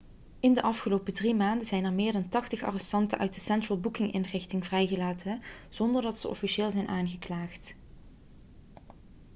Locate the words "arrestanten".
2.63-3.17